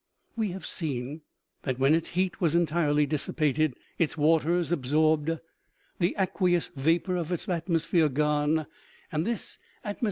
[0.35, 1.21] We have seen
[1.61, 5.37] that when its heat was entirely dissipated, its waters absorbed,
[5.99, 8.65] the aqueous vapor of its atmosphere gone,
[9.11, 9.99] and this atmos 272 OMEGA.